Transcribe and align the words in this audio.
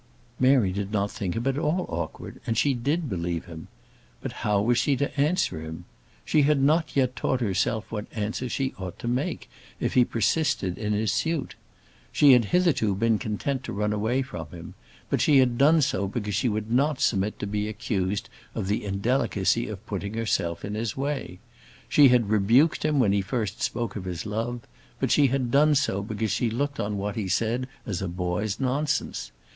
Mary 0.39 0.71
did 0.71 0.91
not 0.91 1.11
think 1.11 1.35
him 1.35 1.45
at 1.45 1.59
all 1.59 1.85
awkward, 1.87 2.41
and 2.47 2.57
she 2.57 2.73
did 2.73 3.07
believe 3.07 3.45
him. 3.45 3.67
But 4.19 4.31
how 4.41 4.59
was 4.59 4.79
she 4.79 4.95
to 4.95 5.15
answer 5.15 5.61
him? 5.61 5.85
She 6.25 6.41
had 6.41 6.59
not 6.59 6.95
yet 6.95 7.15
taught 7.15 7.39
herself 7.39 7.91
what 7.91 8.07
answer 8.11 8.49
she 8.49 8.73
ought 8.79 8.97
to 8.97 9.07
make 9.07 9.47
if 9.79 9.93
he 9.93 10.03
persisted 10.03 10.79
in 10.79 10.93
his 10.93 11.11
suit. 11.11 11.53
She 12.11 12.31
had 12.33 12.45
hitherto 12.45 12.95
been 12.95 13.19
content 13.19 13.63
to 13.65 13.73
run 13.73 13.93
away 13.93 14.23
from 14.23 14.47
him; 14.47 14.73
but 15.11 15.21
she 15.21 15.37
had 15.37 15.59
done 15.59 15.83
so 15.83 16.07
because 16.07 16.33
she 16.33 16.49
would 16.49 16.71
not 16.71 16.99
submit 16.99 17.37
to 17.37 17.45
be 17.45 17.67
accused 17.69 18.27
of 18.55 18.67
the 18.67 18.83
indelicacy 18.83 19.67
of 19.67 19.85
putting 19.85 20.15
herself 20.15 20.65
in 20.65 20.73
his 20.73 20.97
way. 20.97 21.37
She 21.87 22.07
had 22.07 22.29
rebuked 22.31 22.83
him 22.83 22.97
when 22.99 23.11
he 23.11 23.21
first 23.21 23.61
spoke 23.61 23.95
of 23.95 24.05
his 24.05 24.25
love; 24.25 24.61
but 24.99 25.11
she 25.11 25.27
had 25.27 25.51
done 25.51 25.75
so 25.75 26.01
because 26.01 26.31
she 26.31 26.49
looked 26.49 26.79
on 26.79 26.97
what 26.97 27.15
he 27.15 27.27
said 27.27 27.67
as 27.85 28.01
a 28.01 28.07
boy's 28.07 28.59
nonsense. 28.59 29.31